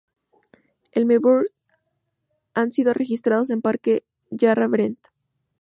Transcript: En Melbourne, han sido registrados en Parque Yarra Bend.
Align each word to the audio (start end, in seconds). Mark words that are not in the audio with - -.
En 0.93 1.05
Melbourne, 1.05 1.49
han 2.55 2.71
sido 2.71 2.91
registrados 2.95 3.51
en 3.51 3.61
Parque 3.61 4.03
Yarra 4.31 4.67
Bend. 4.67 4.97